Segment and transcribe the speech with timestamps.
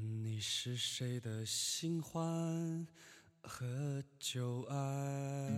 [0.00, 2.86] 你是谁的新欢
[3.40, 3.66] 和
[4.20, 5.50] 旧爱？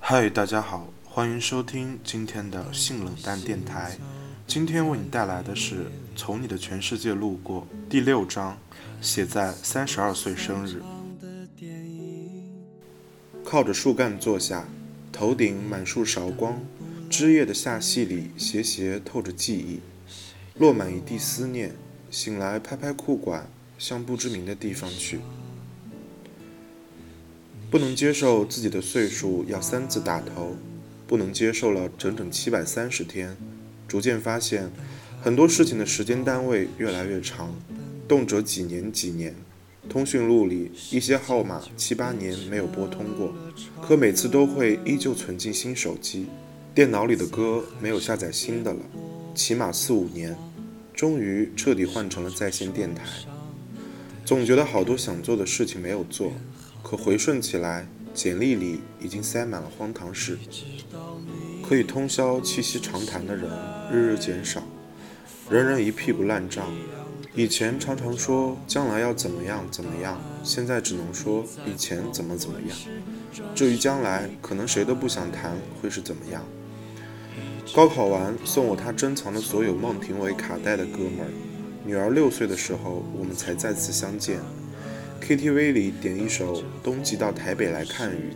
[0.00, 3.96] 嗨，大家好，欢迎收听今天的性冷淡电台。
[4.48, 5.84] 今天为你带来的是
[6.16, 8.58] 《从你的全世界路过》第六章，
[9.00, 10.82] 写在三十二岁生日。
[13.44, 14.66] 靠着树干坐下，
[15.12, 16.60] 头顶满树韶光，
[17.08, 19.80] 枝叶的下隙里斜斜透着记忆。
[20.58, 21.72] 落满一地思念，
[22.10, 23.48] 醒来拍拍裤管，
[23.78, 25.20] 向不知名的地方去。
[27.70, 30.56] 不能接受自己的岁数要三字打头，
[31.06, 33.36] 不能接受了整整七百三十天，
[33.86, 34.68] 逐渐发现
[35.22, 37.54] 很多事情的时间单位越来越长，
[38.08, 39.34] 动辄几年几年。
[39.88, 43.32] 通讯录里一些号码七八年没有拨通过，
[43.80, 46.26] 可每次都会依旧存进新手机。
[46.74, 48.80] 电脑里的歌没有下载新的了，
[49.34, 50.36] 起码四五年。
[50.98, 53.04] 终于彻底换成了在线电台，
[54.24, 56.32] 总觉得好多想做的事情没有做，
[56.82, 60.36] 可回顺起来，简历里已经塞满了荒唐事。
[61.62, 63.48] 可以通宵七夕长谈的人
[63.92, 64.64] 日日减少，
[65.48, 66.66] 人人一屁股烂账。
[67.32, 72.76] 以前常常说将来要怎么样怎么样，现在只能说以前怎么怎么样。
[73.54, 76.44] 至于将来，可能谁都不想谈会是怎么样。
[77.74, 81.30] 高考完，送我他珍藏的所有孟庭苇卡带的哥们儿，
[81.84, 84.40] 女儿六岁的时候，我们才再次相见。
[85.20, 88.32] KTV 里点一首《冬季到台北来看雨》，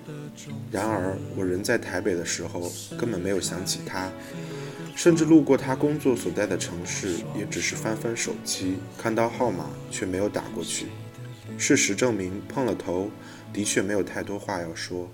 [0.71, 4.13] 然而我人在台北的时候，根本没有想起他，
[4.95, 10.87] 甚至路过他工作所在的城市，也只是翻翻手机，看到号码却没有打过去。
[11.57, 13.11] 事实证明，碰了头，
[13.53, 15.09] 的确没有太多话要说。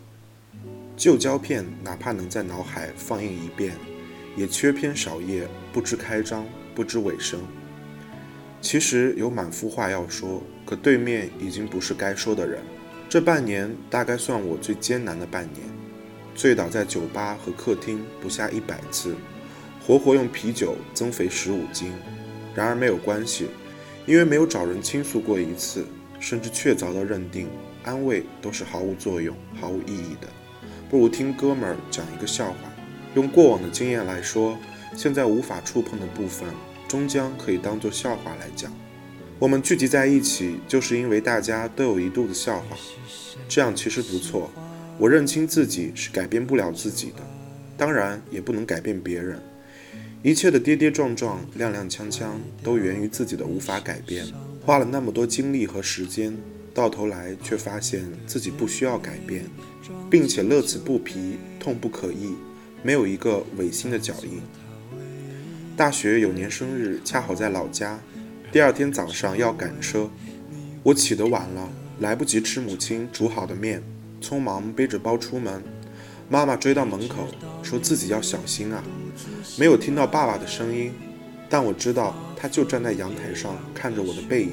[0.96, 3.72] 旧胶片哪怕能在脑海放映一遍。
[4.39, 7.41] 也缺篇少页，不知开张，不知尾声。
[8.61, 12.61] 其实有满腹话要说，可对面已经不是该说的人。
[13.08, 15.67] 这半年大概算我最艰难的半年，
[16.36, 19.17] 醉倒在酒吧和客厅不下一百次，
[19.85, 21.92] 活活用啤酒增肥十五斤。
[22.55, 23.48] 然而没有关系，
[24.07, 25.84] 因为没有找人倾诉过一次，
[26.20, 27.48] 甚至确凿的认定
[27.83, 30.29] 安慰都是毫无作用、毫无意义的，
[30.89, 32.67] 不如听哥们儿讲一个笑话。
[33.18, 34.56] 用过往的经验来说，
[34.95, 36.48] 现在无法触碰的部分，
[36.86, 38.73] 终将可以当做笑话来讲。
[39.40, 42.77] 我们聚集在一起，就是因为大家都有一肚子笑话，
[43.48, 44.48] 这样其实不错。
[44.98, 47.27] 我认清自己是改变不了自己的，
[47.77, 49.42] 当然也不能改变别人。
[50.23, 52.28] 一切的跌跌撞撞、踉踉跄跄，
[52.62, 54.24] 都源于自己的无法改变。
[54.64, 56.39] 花了那么多精力和时间，
[56.73, 59.45] 到头来却发现自己不需要改变，
[60.08, 62.36] 并且乐此不疲，痛不可抑。
[62.83, 64.40] 没有一个违心的脚印。
[65.77, 67.98] 大学有年生日，恰好在老家。
[68.50, 70.08] 第二天早上要赶车，
[70.83, 71.68] 我起得晚了，
[72.00, 73.83] 来不及吃母亲煮好的面，
[74.20, 75.62] 匆忙背着包出门。
[76.28, 77.28] 妈妈追到门口，
[77.62, 78.83] 说自己要小心啊。
[79.58, 80.92] 没有听到爸爸的声音，
[81.48, 84.52] 但我知道他就站在阳台上看着我的背影。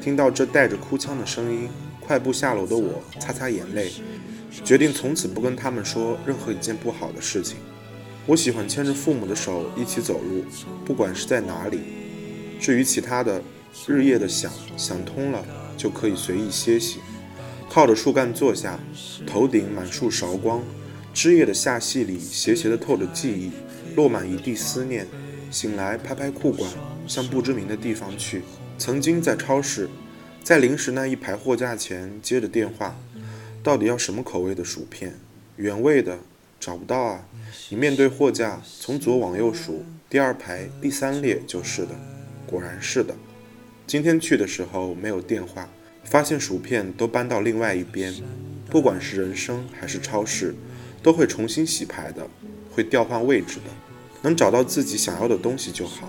[0.00, 1.68] 听到这带着哭腔的声音，
[2.06, 3.90] 快步下楼的我擦擦眼泪。
[4.64, 7.56] 决定从此不跟他们说任何一件不好的事情。
[8.26, 10.44] 我喜欢牵着父母的手一起走路，
[10.84, 11.80] 不管是在哪里。
[12.58, 13.42] 至于其他的，
[13.86, 15.44] 日夜的想想通了，
[15.76, 17.00] 就可以随意歇息。
[17.68, 18.80] 靠着树干坐下，
[19.26, 20.62] 头顶满树韶光，
[21.12, 23.50] 枝叶的下隙里斜斜的透着记忆，
[23.94, 25.06] 落满一地思念。
[25.50, 26.70] 醒来拍拍裤管，
[27.06, 28.42] 向不知名的地方去。
[28.78, 29.88] 曾经在超市，
[30.46, 32.96] 在零食那一排货架前接着电话。
[33.64, 35.12] 到底要什么口味的薯片？
[35.56, 36.20] 原味的
[36.60, 37.26] 找不到啊！
[37.68, 41.88] 你面对货架，从左往右数，第二排第三列就是的。
[42.46, 43.12] 果然是的。
[43.88, 45.68] 今天去的时候没有电话，
[46.04, 48.14] 发现薯片都搬到另外一边。
[48.70, 50.54] 不管是人生还是超市，
[51.02, 52.24] 都会重新洗牌的，
[52.70, 53.72] 会调换位置的。
[54.22, 56.08] 能找到自己想要的东西就好，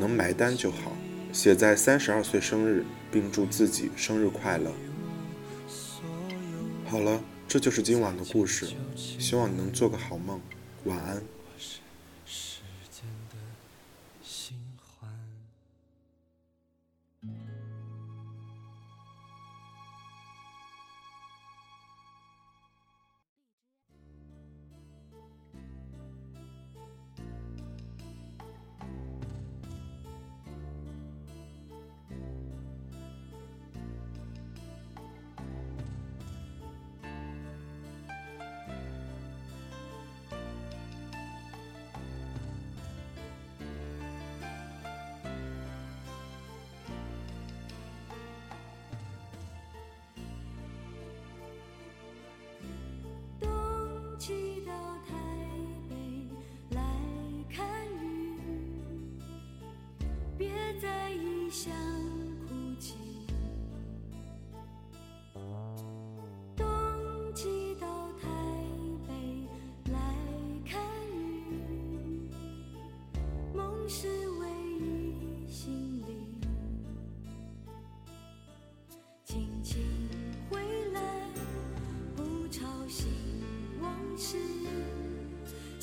[0.00, 0.90] 能埋单就好。
[1.36, 4.72] 写在三十二岁生日，并祝自己生日快乐。
[6.86, 10.40] 好了，这就是今晚的故事，希望你能做个好梦，
[10.84, 11.22] 晚安。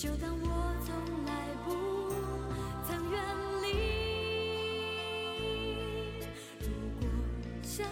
[0.03, 1.31] 就当我从来
[1.63, 1.71] 不
[2.85, 3.17] 曾远
[3.61, 3.65] 离。
[6.59, 6.67] 如
[7.00, 7.07] 果
[7.63, 7.88] 相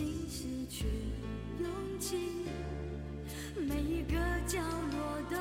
[0.00, 0.86] 心失去
[1.58, 1.68] 勇
[1.98, 2.16] 气
[3.54, 4.16] 每一个
[4.46, 4.58] 角
[4.92, 5.36] 落都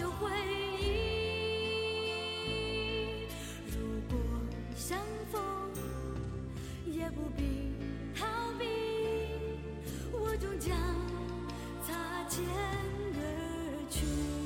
[0.00, 0.30] 有回
[0.80, 0.82] 忆
[3.66, 3.76] 如
[4.08, 4.18] 果
[4.74, 4.98] 相
[5.30, 5.42] 逢
[6.86, 7.74] 也不必
[8.18, 8.26] 逃
[8.58, 8.64] 避
[10.10, 10.74] 我终将
[11.86, 11.92] 擦
[12.30, 12.42] 肩
[13.14, 13.20] 而
[13.90, 14.43] 去。